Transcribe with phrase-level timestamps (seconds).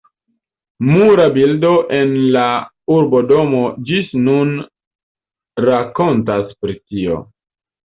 [0.91, 2.45] Mura bildo en la
[2.95, 3.61] urbodomo
[3.91, 4.57] ĝis nun
[5.69, 7.23] rakontas pri tio.